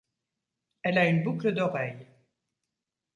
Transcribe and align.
Elle 0.81 0.97
a 0.97 1.05
une 1.05 1.21
boucle 1.21 1.53
d'oreille. 1.53 2.07